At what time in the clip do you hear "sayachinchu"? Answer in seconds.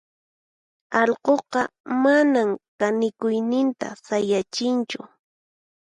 4.05-4.99